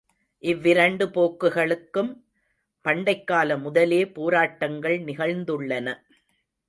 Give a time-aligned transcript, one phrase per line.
[0.43, 2.09] இவ்விரண்டு போக்குகளுக்கும்
[2.85, 5.87] பண்டைக்கால முதலே போராட்டங்கள் நிகழ்ந்துள்ளன.